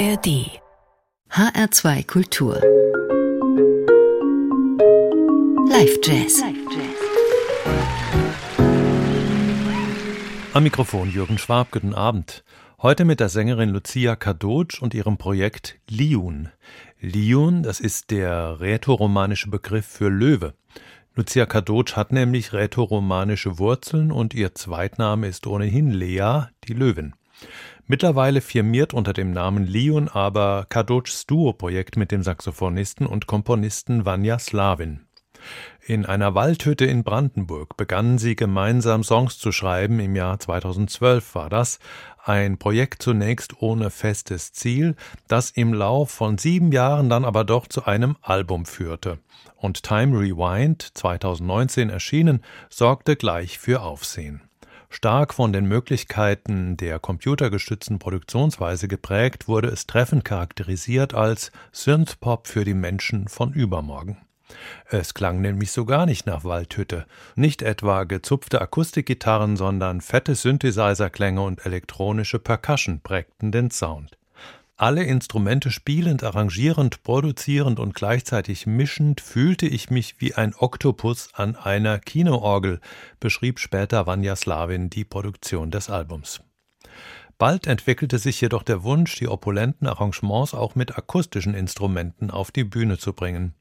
[0.00, 0.48] ARD
[1.30, 2.54] HR2 Kultur
[5.68, 6.42] Live Jazz
[10.54, 12.44] Am Mikrofon Jürgen Schwab, guten Abend.
[12.80, 16.48] Heute mit der Sängerin Lucia Kadocz und ihrem Projekt Liun.
[17.02, 20.54] Liun, das ist der rätoromanische Begriff für Löwe.
[21.14, 27.12] Lucia Kadocz hat nämlich rätoromanische Wurzeln und ihr Zweitname ist ohnehin Lea, die Löwin.
[27.90, 34.38] Mittlerweile firmiert unter dem Namen Liun aber Kadoc's Duo-Projekt mit dem Saxophonisten und Komponisten Vanya
[34.38, 35.08] Slavin.
[35.84, 39.98] In einer Waldhütte in Brandenburg begannen sie gemeinsam Songs zu schreiben.
[39.98, 41.80] Im Jahr 2012 war das.
[42.22, 44.94] Ein Projekt zunächst ohne festes Ziel,
[45.26, 49.18] das im Lauf von sieben Jahren dann aber doch zu einem Album führte.
[49.56, 54.42] Und Time Rewind, 2019 erschienen, sorgte gleich für Aufsehen.
[54.92, 62.64] Stark von den Möglichkeiten der computergestützten Produktionsweise geprägt, wurde es treffend charakterisiert als Synthpop für
[62.64, 64.18] die Menschen von übermorgen.
[64.86, 67.06] Es klang nämlich so gar nicht nach Waldhütte.
[67.36, 74.18] Nicht etwa gezupfte Akustikgitarren, sondern fette Synthesizer-Klänge und elektronische Percussion prägten den Sound.
[74.80, 81.54] Alle Instrumente spielend, arrangierend, produzierend und gleichzeitig mischend fühlte ich mich wie ein Oktopus an
[81.54, 82.80] einer Kinoorgel,
[83.20, 86.40] beschrieb später Vanya Slavin die Produktion des Albums.
[87.36, 92.64] Bald entwickelte sich jedoch der Wunsch, die opulenten Arrangements auch mit akustischen Instrumenten auf die
[92.64, 93.52] Bühne zu bringen.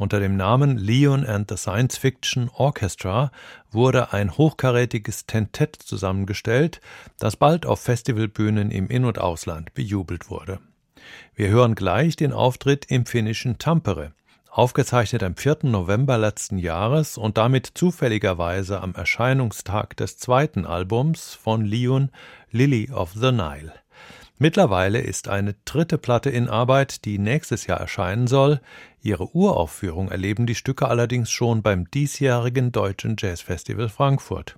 [0.00, 3.30] Unter dem Namen Leon and the Science Fiction Orchestra
[3.70, 6.80] wurde ein hochkarätiges Tentett zusammengestellt,
[7.18, 10.58] das bald auf Festivalbühnen im In- und Ausland bejubelt wurde.
[11.34, 14.12] Wir hören gleich den Auftritt im finnischen Tampere,
[14.50, 15.58] aufgezeichnet am 4.
[15.64, 22.08] November letzten Jahres und damit zufälligerweise am Erscheinungstag des zweiten Albums von Leon
[22.50, 23.74] Lily of the Nile.
[24.42, 28.62] Mittlerweile ist eine dritte Platte in Arbeit, die nächstes Jahr erscheinen soll.
[29.02, 34.56] Ihre Uraufführung erleben die Stücke allerdings schon beim diesjährigen Deutschen Jazzfestival Frankfurt.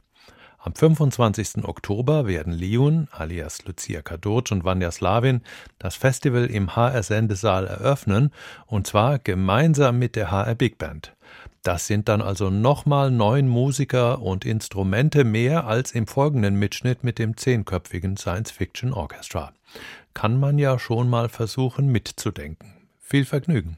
[0.61, 1.65] Am 25.
[1.65, 5.41] Oktober werden Liun alias Lucia Kadocz und Vanya Slavin
[5.81, 8.31] das Festival im HR Sendesaal eröffnen
[8.67, 11.17] und zwar gemeinsam mit der HR Big Band.
[11.63, 17.21] Das sind dann also nochmal neun Musiker und Instrumente mehr als im folgenden Mitschnitt mit
[17.21, 19.53] dem zehnköpfigen Science-Fiction Orchestra.
[20.13, 22.73] Kann man ja schon mal versuchen mitzudenken.
[22.99, 23.77] Viel Vergnügen.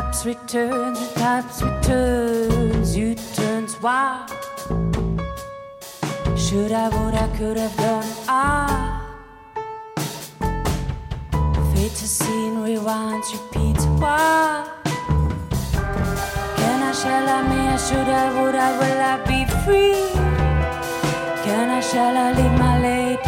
[0.00, 4.30] taps returns, the taps returns, you turns wild.
[6.38, 9.18] Should I, would I, could have done, ah.
[11.72, 14.66] Fate to scene rewinds, repeats, why?
[16.60, 20.08] Can I, shall I, may I, should I, would I, will I be free?
[21.44, 23.19] Can I, shall I leave my lady?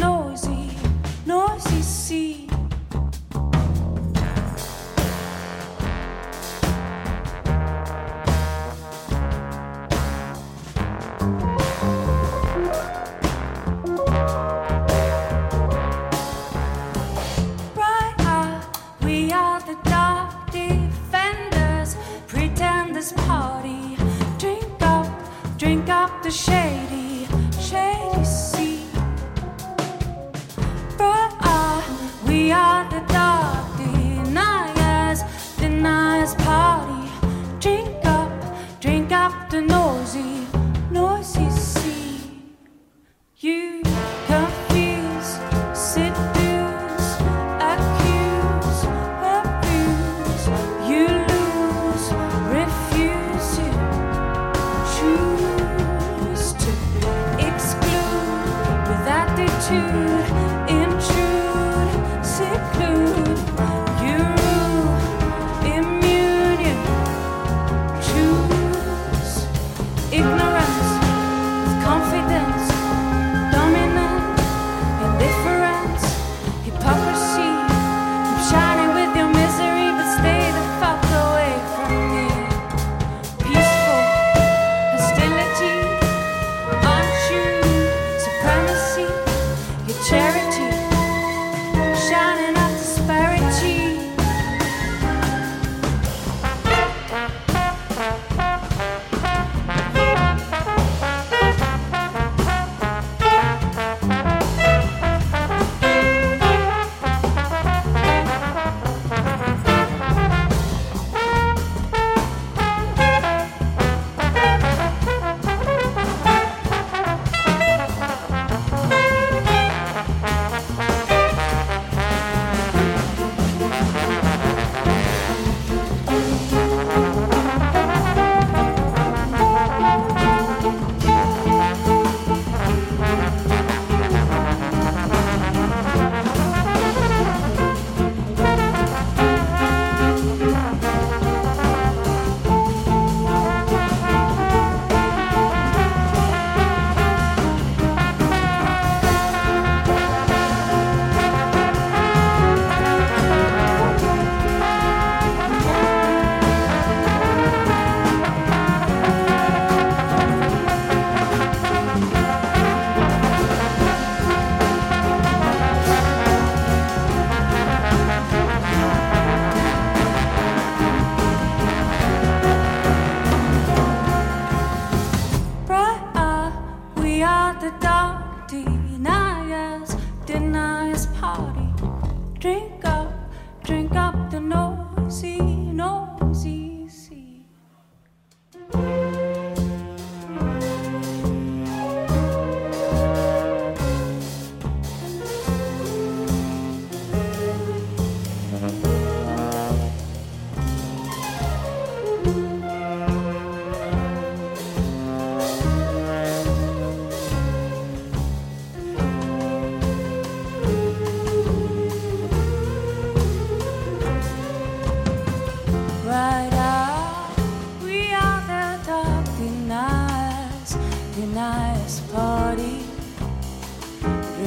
[0.00, 0.70] noisy,
[1.26, 2.49] noisy sea.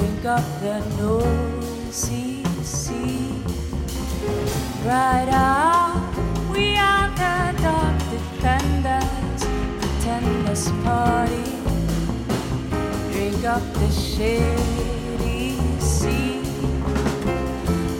[0.03, 3.41] drink up their noisy sea.
[4.83, 6.13] Right out,
[6.51, 9.41] we are the dark defenders,
[9.79, 11.55] pretend this party.
[13.13, 16.41] Drink up the shady sea.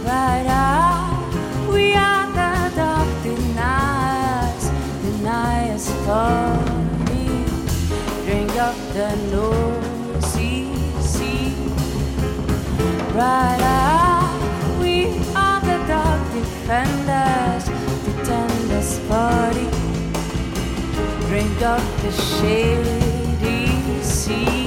[0.03, 1.31] Right out,
[1.71, 4.65] we are the dark deniers,
[5.03, 7.45] deniers party.
[8.25, 9.82] Drink up the nose.
[13.13, 14.77] Right eye.
[14.79, 17.65] We are the dog defenders,
[18.05, 19.69] the tender spotty.
[21.27, 23.67] Drink up the shady
[24.01, 24.62] sea.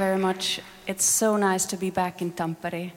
[0.00, 0.60] Very much.
[0.86, 2.92] It's so nice to be back in Tampere.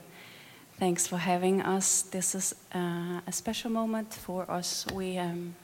[0.78, 2.00] Thanks for having us.
[2.00, 4.86] This is uh, a special moment for us.
[4.90, 5.54] We um,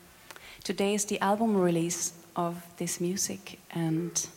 [0.63, 4.29] today is the album release of this music, and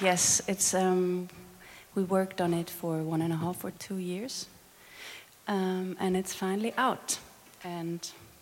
[0.00, 1.28] yes, it's um,
[1.94, 4.48] we worked on it for one and a half or two years,
[5.46, 7.20] um, and it's finally out.
[7.62, 8.00] And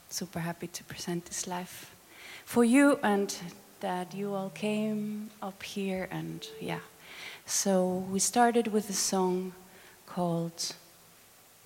[0.08, 1.95] super happy to present this live
[2.46, 3.37] for you and
[3.80, 6.78] that you all came up here and yeah.
[7.44, 9.52] So we started with a song
[10.06, 10.74] called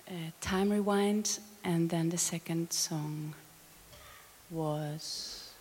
[0.09, 3.33] uh, Time Rewind, and then the second song
[4.49, 5.51] was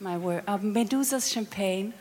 [0.00, 1.94] my word, uh, Medusa's Champagne.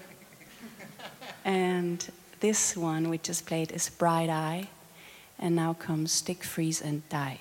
[1.45, 2.05] and
[2.41, 4.67] this one we just played is Bright Eye,
[5.39, 7.39] and now comes Stick, Freeze, and Die.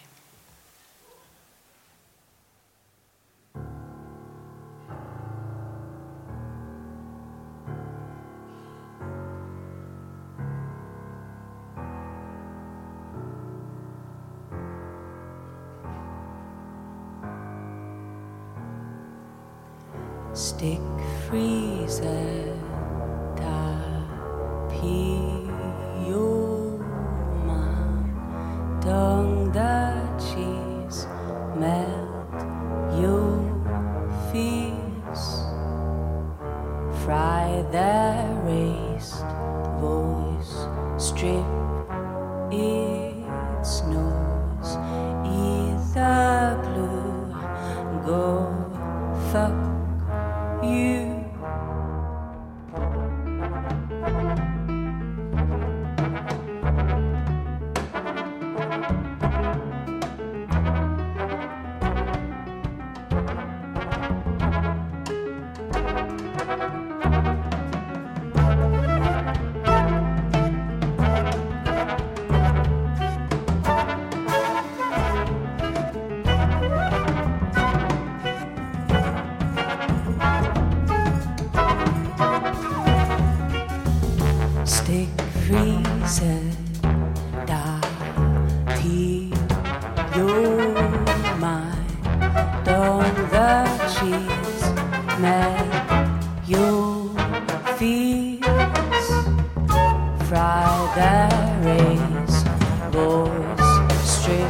[103.03, 104.49] Straight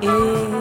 [0.00, 0.51] Street.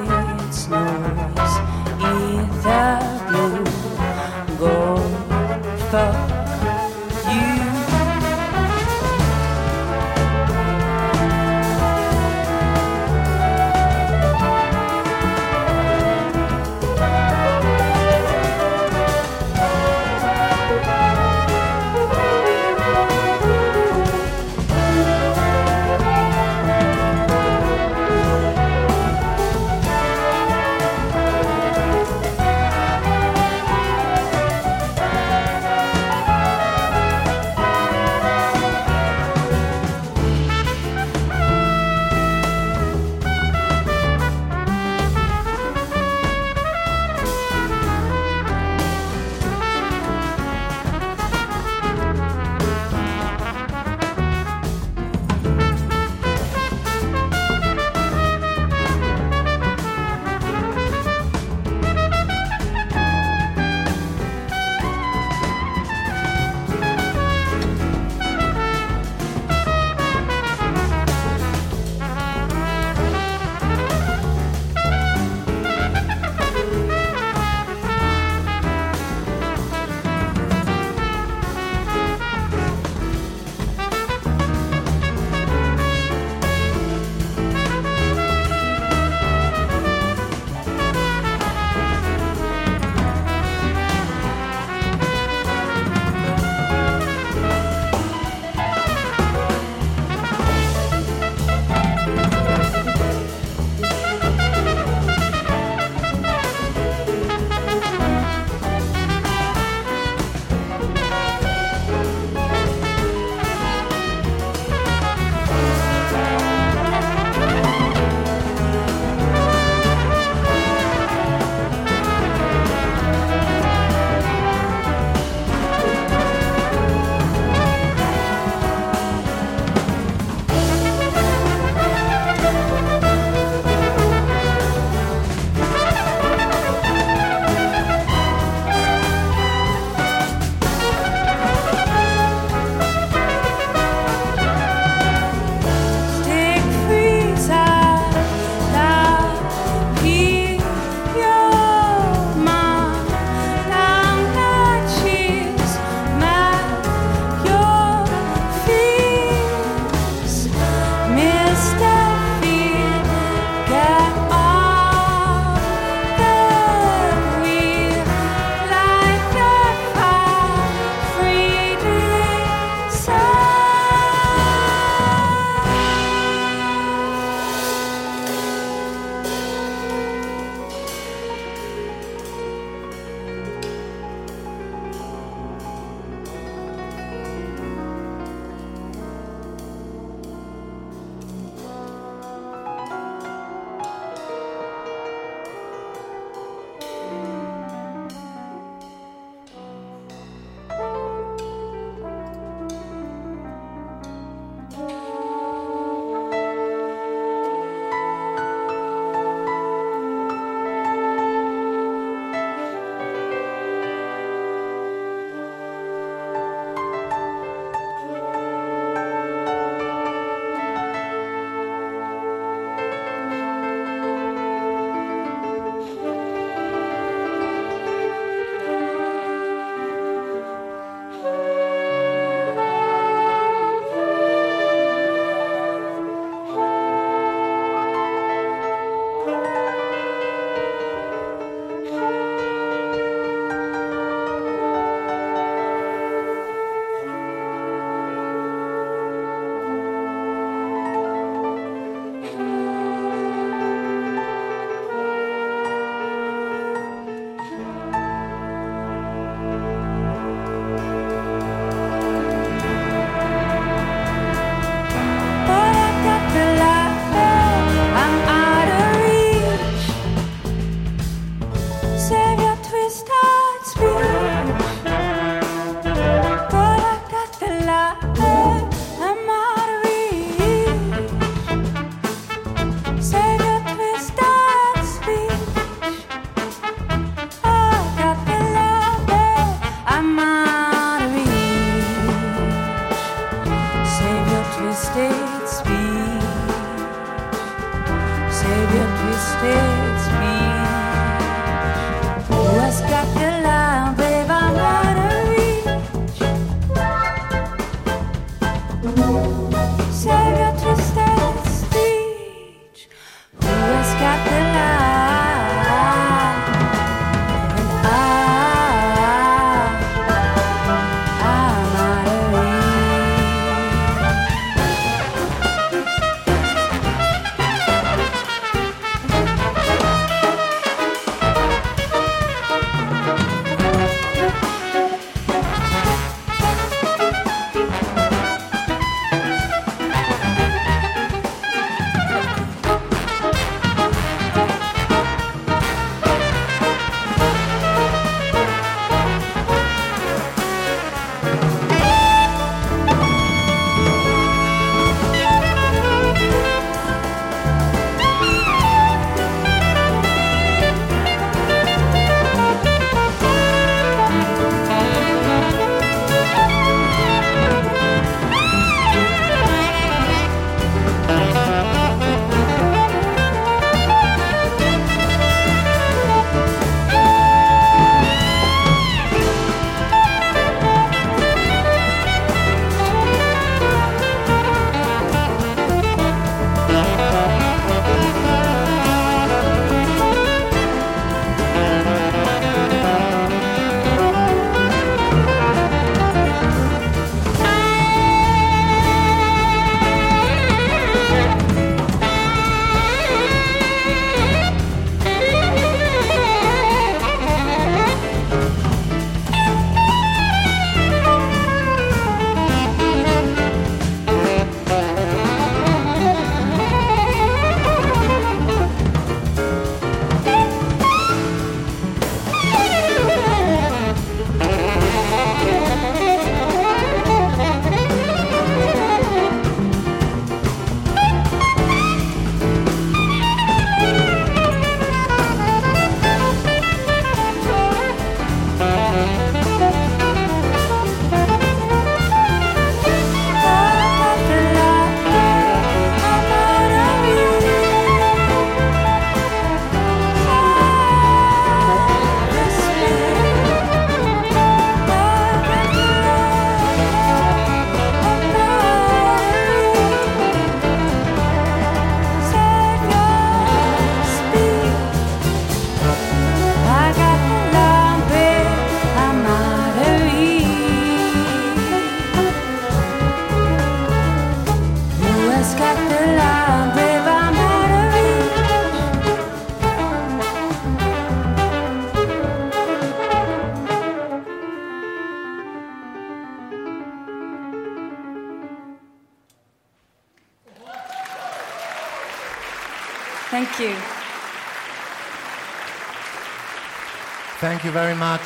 [497.72, 498.22] You very much.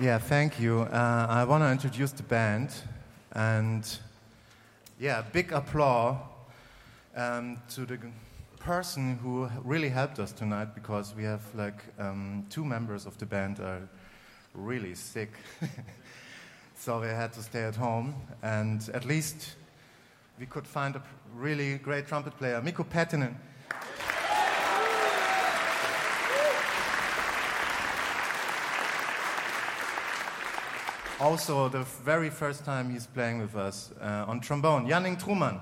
[0.00, 0.82] yeah, thank you.
[0.82, 2.70] Uh, I want to introduce the band,
[3.32, 3.98] and
[5.00, 6.16] yeah, big applause
[7.16, 7.98] um, to the
[8.60, 13.26] person who really helped us tonight because we have like um, two members of the
[13.26, 13.88] band are
[14.54, 15.32] really sick,
[16.76, 19.56] so they had to stay at home, and at least
[20.38, 21.02] we could find a
[21.34, 23.34] really great trumpet player, Mikko Pettinen.
[31.24, 35.58] Also, the very first time he's playing with us uh, on trombone, Janning Truman.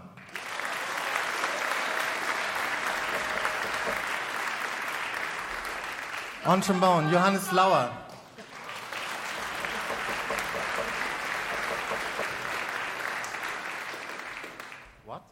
[6.46, 7.92] On trombone, Johannes Lauer.
[15.06, 15.22] What?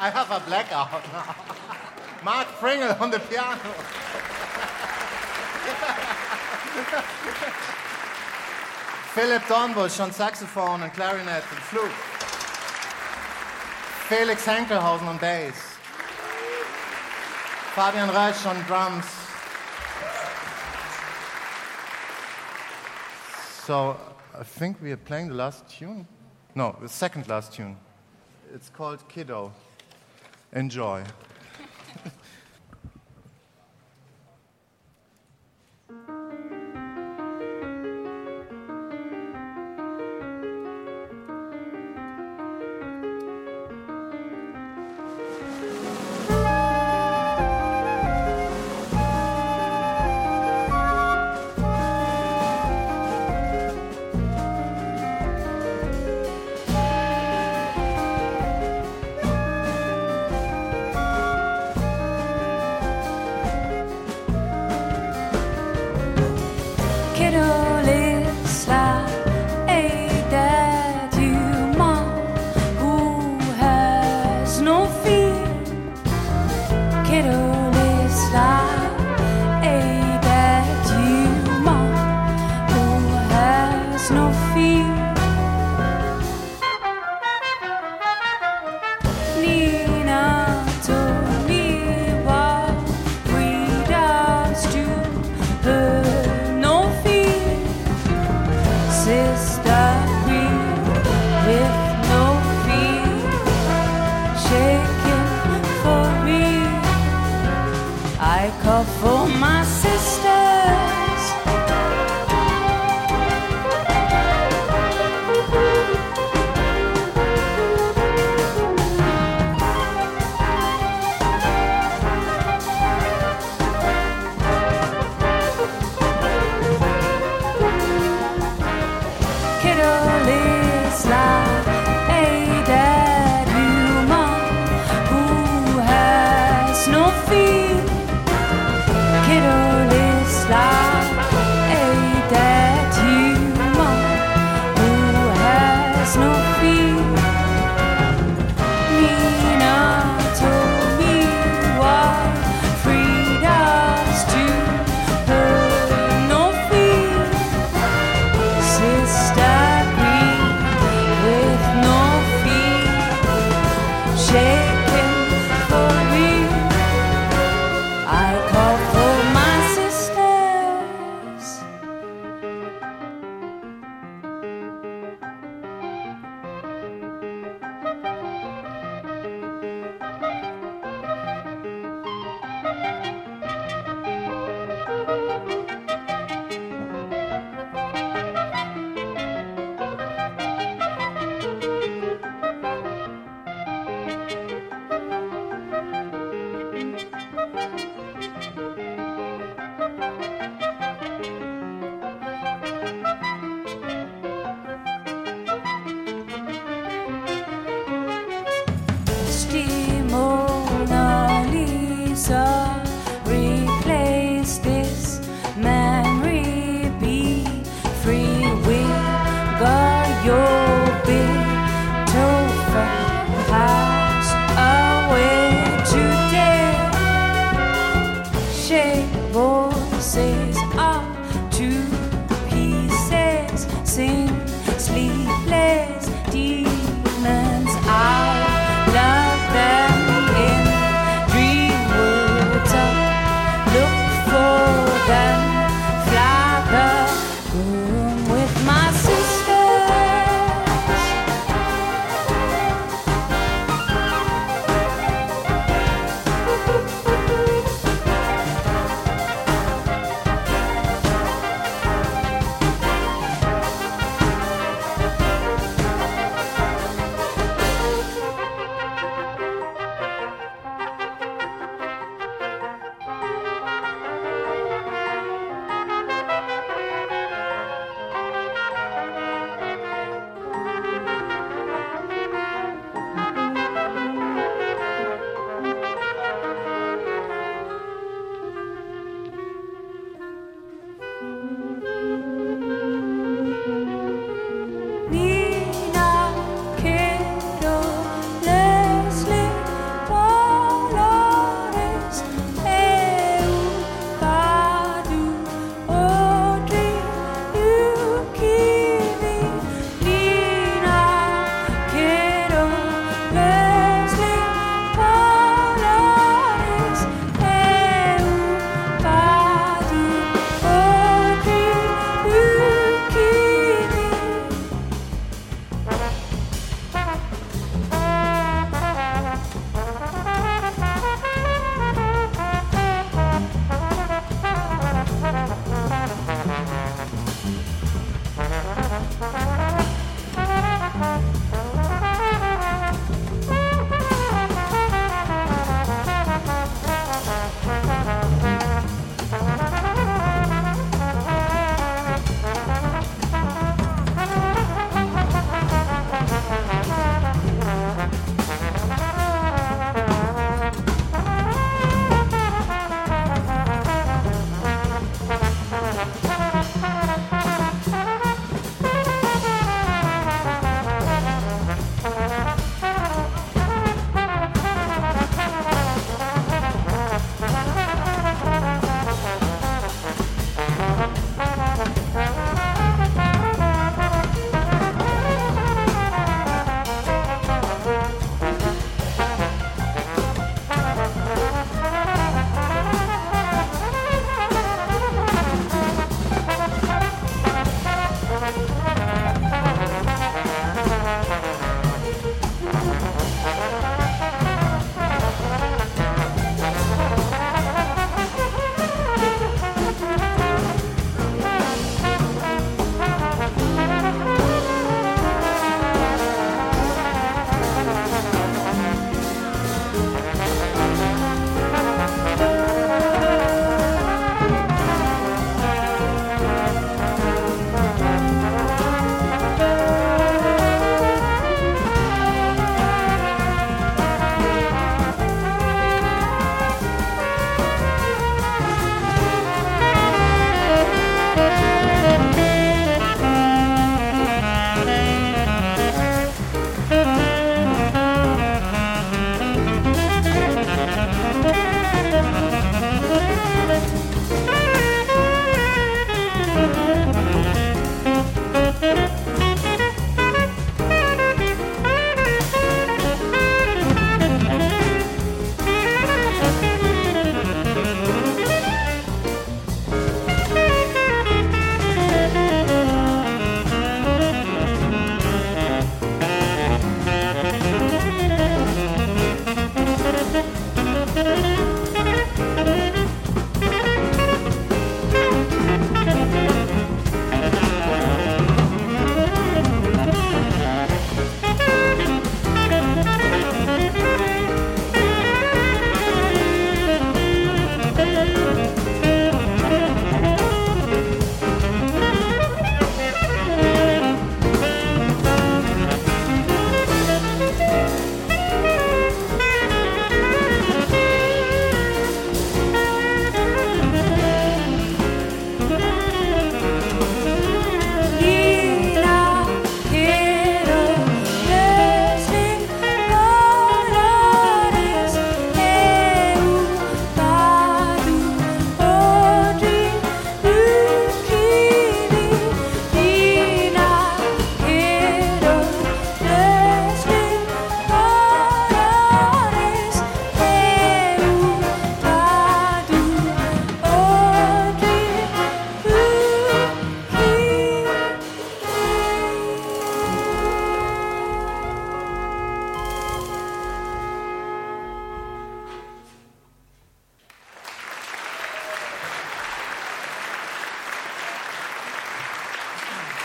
[0.00, 1.36] I have a blackout now.
[2.24, 3.60] Mark Pringle on the piano.
[9.14, 11.90] Philip Dornbusch on saxophone and clarinet and flute.
[14.08, 15.54] Felix Henkelhausen on bass.
[17.74, 19.04] Fabian Reich on drums.
[23.64, 23.96] So
[24.38, 26.06] I think we are playing the last tune.
[26.54, 27.76] No, the second last tune.
[28.52, 29.52] It's called Kiddo.
[30.52, 31.04] Enjoy.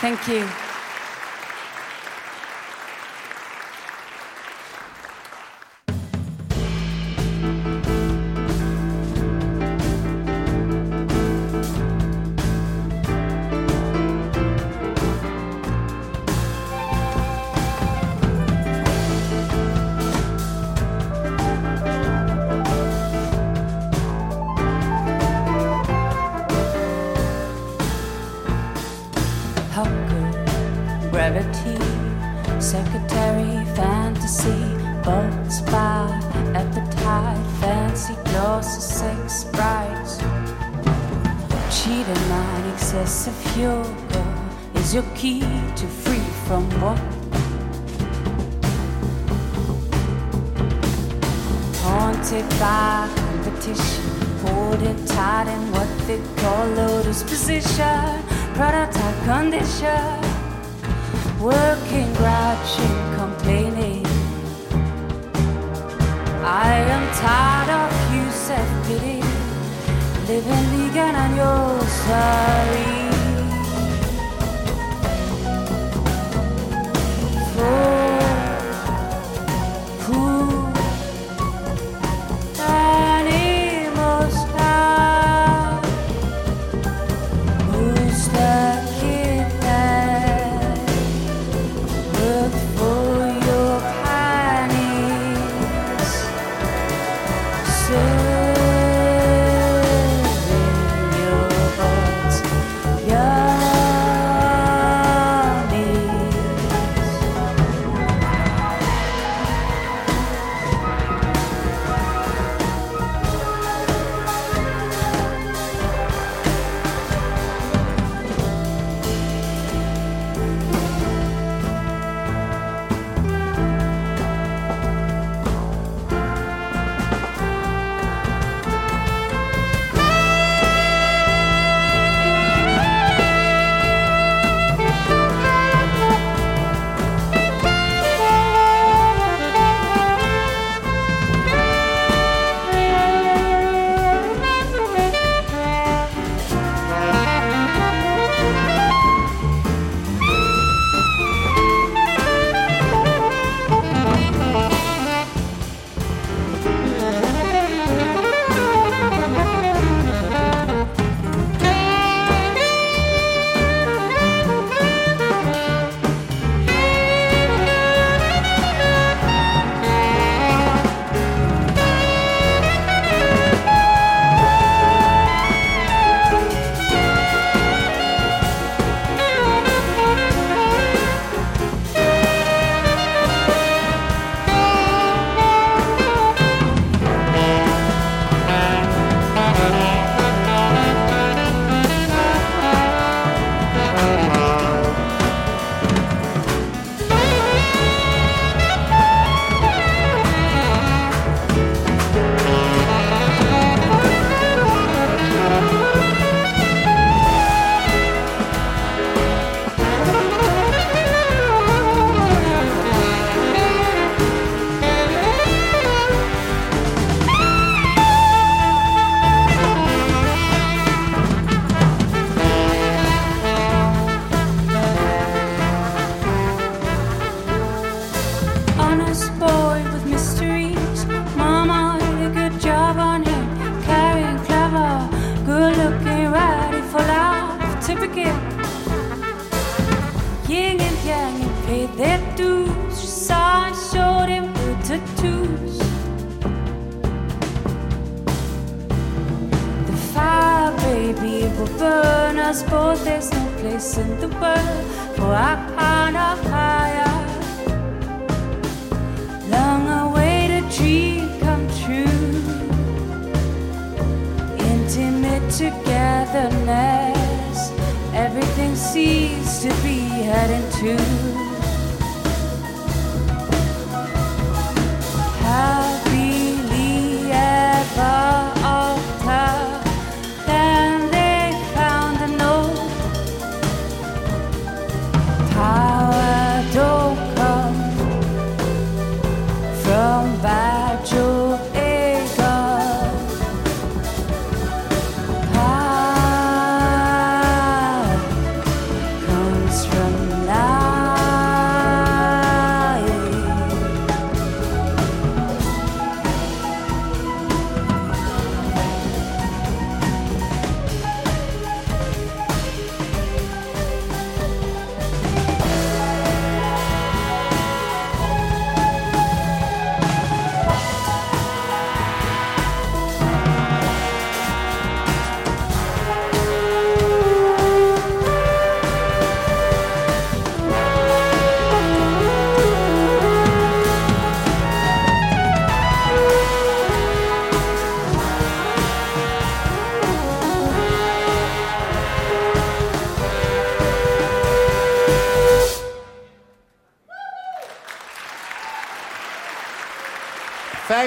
[0.00, 0.69] Thank you.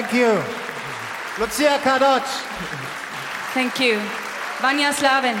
[0.04, 0.42] Thank you.
[1.38, 2.24] Lucia Kadoc.
[3.54, 3.98] Thank you.
[4.60, 5.36] Vanya Slavin.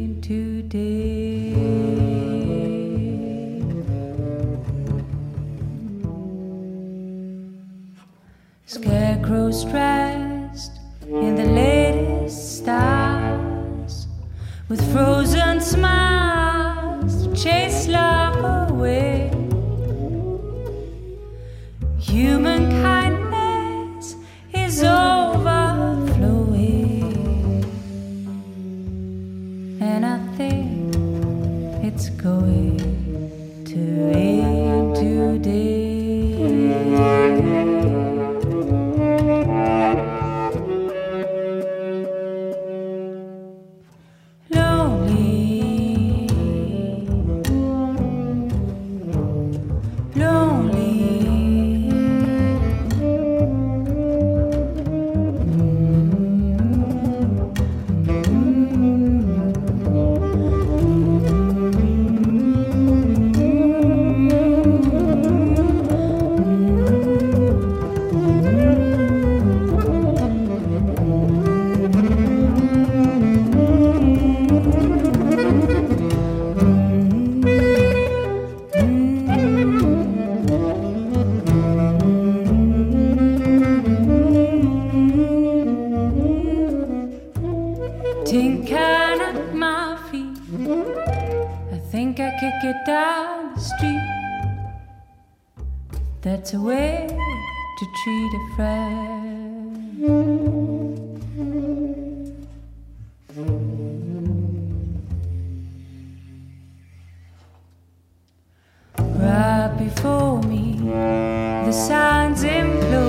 [111.69, 113.08] the signs implore